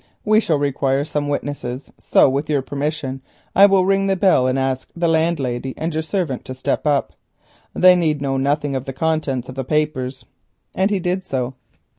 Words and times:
We 0.25 0.39
shall 0.39 0.57
require 0.57 1.03
some 1.05 1.27
witnesses, 1.29 1.91
so 1.99 2.27
with 2.27 2.49
your 2.49 2.63
permission 2.63 3.21
I 3.55 3.67
will 3.67 3.85
ring 3.85 4.07
the 4.07 4.15
bell 4.15 4.47
and 4.47 4.57
ask 4.57 4.89
the 4.95 5.07
landlady 5.07 5.75
and 5.77 5.93
your 5.93 6.01
servant 6.01 6.43
to 6.45 6.55
step 6.55 6.87
up. 6.87 7.13
They 7.75 7.95
need 7.95 8.19
know 8.19 8.37
nothing 8.37 8.75
of 8.75 8.85
the 8.85 8.93
contents 8.93 9.47
of 9.47 9.53
the 9.53 9.63
papers," 9.63 10.25
and 10.73 10.89
he 10.89 10.97
did 10.99 11.23
so. 11.23 11.53